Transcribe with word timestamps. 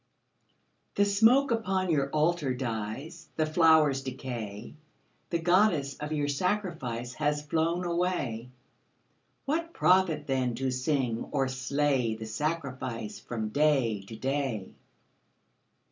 _)The 0.95 1.05
smoke 1.05 1.51
upon 1.51 1.91
your 1.91 2.09
Altar 2.09 2.55
dies, 2.55 3.29
The 3.35 3.45
flowers 3.45 4.01
decay, 4.01 4.73
The 5.29 5.37
Goddess 5.37 5.93
of 5.99 6.11
your 6.11 6.27
sacrifice 6.27 7.13
Has 7.13 7.45
flown 7.45 7.83
away. 7.85 8.49
What 9.45 9.73
profit, 9.73 10.25
then, 10.25 10.55
to 10.55 10.71
sing 10.71 11.25
or 11.29 11.47
slay 11.47 12.15
The 12.15 12.25
sacrifice 12.25 13.19
from 13.19 13.49
day 13.49 14.01
to 14.07 14.15
day? 14.15 14.73